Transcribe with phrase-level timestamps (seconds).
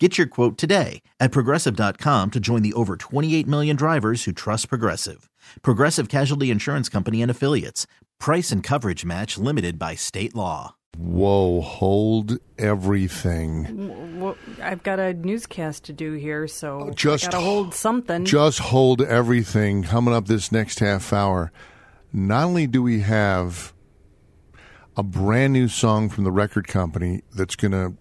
[0.00, 4.68] Get your quote today at progressive.com to join the over 28 million drivers who trust
[4.68, 5.30] Progressive.
[5.62, 7.86] Progressive Casualty Insurance Company and Affiliates.
[8.18, 10.74] Price and coverage match limited by state law.
[10.98, 14.18] Whoa, hold everything.
[14.20, 18.24] Well, I've got a newscast to do here, so Just gotta hold something.
[18.24, 21.52] Just hold everything coming up this next half hour.
[22.12, 23.72] Not only do we have
[24.96, 27.94] a brand new song from the record company that's going to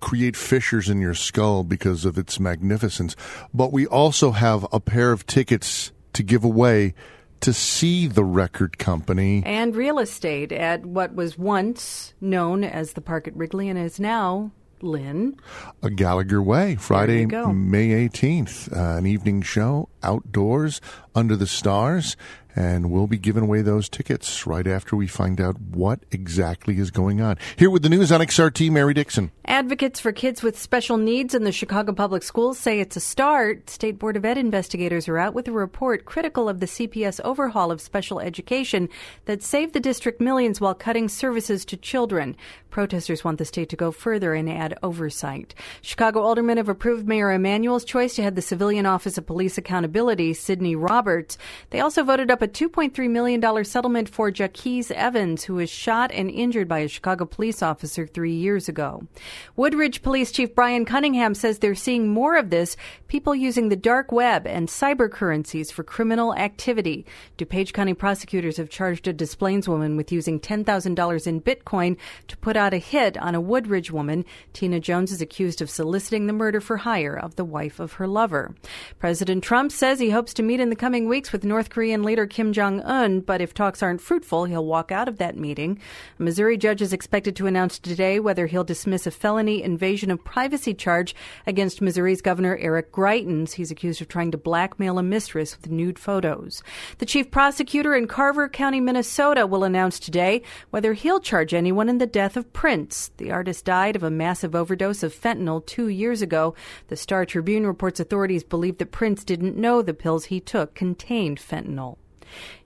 [0.00, 3.16] create fissures in your skull because of its magnificence,
[3.52, 6.94] but we also have a pair of tickets to give away
[7.40, 9.42] to see the record company.
[9.44, 13.98] and real estate at what was once known as the Park at Wrigley and is
[13.98, 15.36] now Lynn.
[15.82, 17.26] A Gallagher Way, Friday.
[17.26, 18.76] May 18th.
[18.76, 20.80] Uh, an evening show outdoors
[21.14, 22.16] under the stars.
[22.54, 26.90] And we'll be giving away those tickets right after we find out what exactly is
[26.90, 27.38] going on.
[27.56, 29.30] Here with the news on XRT, Mary Dixon.
[29.44, 33.70] Advocates for kids with special needs in the Chicago Public Schools say it's a start.
[33.70, 37.70] State Board of Ed investigators are out with a report critical of the CPS overhaul
[37.70, 38.88] of special education
[39.24, 42.36] that saved the district millions while cutting services to children.
[42.70, 45.54] Protesters want the state to go further and add oversight.
[45.82, 50.32] Chicago aldermen have approved Mayor Emanuel's choice to head the Civilian Office of Police Accountability,
[50.32, 51.36] Sydney Roberts.
[51.70, 56.28] They also voted up a $2.3 million settlement for Jaquez Evans, who was shot and
[56.28, 59.06] injured by a Chicago police officer three years ago.
[59.54, 62.76] Woodridge Police Chief Brian Cunningham says they're seeing more of this
[63.06, 67.06] people using the dark web and cyber currencies for criminal activity.
[67.38, 71.96] DuPage County prosecutors have charged a Des Plaines woman with using $10,000 in Bitcoin
[72.26, 74.24] to put out a hit on a Woodridge woman.
[74.52, 78.08] Tina Jones is accused of soliciting the murder for hire of the wife of her
[78.08, 78.54] lover.
[78.98, 82.26] President Trump says he hopes to meet in the coming weeks with North Korean leader
[82.32, 85.78] Kim Jong un, but if talks aren't fruitful, he'll walk out of that meeting.
[86.18, 90.24] A Missouri judge is expected to announce today whether he'll dismiss a felony invasion of
[90.24, 91.14] privacy charge
[91.46, 93.52] against Missouri's Governor Eric Greitens.
[93.52, 96.62] He's accused of trying to blackmail a mistress with nude photos.
[96.98, 101.98] The chief prosecutor in Carver County, Minnesota, will announce today whether he'll charge anyone in
[101.98, 103.10] the death of Prince.
[103.18, 106.54] The artist died of a massive overdose of fentanyl two years ago.
[106.88, 111.38] The Star Tribune reports authorities believe that Prince didn't know the pills he took contained
[111.38, 111.98] fentanyl.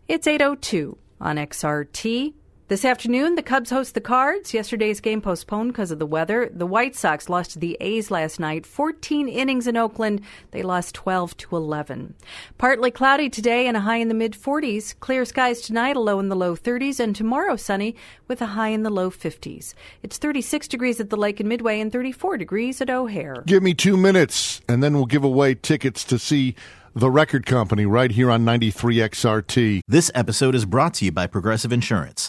[0.08, 2.34] It's 802 on XRT.
[2.68, 4.52] This afternoon, the Cubs host the Cards.
[4.52, 6.50] Yesterday's game postponed because of the weather.
[6.52, 10.20] The White Sox lost to the A's last night, 14 innings in Oakland.
[10.50, 12.16] They lost 12 to 11.
[12.58, 14.98] Partly cloudy today and a high in the mid 40s.
[14.98, 17.94] Clear skies tonight, a low in the low 30s, and tomorrow sunny
[18.26, 19.74] with a high in the low 50s.
[20.02, 23.44] It's 36 degrees at the lake in Midway and 34 degrees at O'Hare.
[23.46, 26.56] Give me two minutes, and then we'll give away tickets to see
[26.96, 29.82] the record company right here on 93 XRT.
[29.86, 32.28] This episode is brought to you by Progressive Insurance.